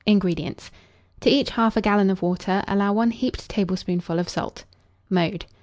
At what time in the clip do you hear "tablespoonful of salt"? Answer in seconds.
3.47-4.63